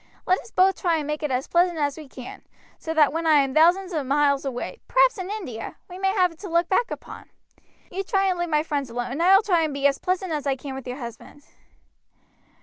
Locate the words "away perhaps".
4.45-5.19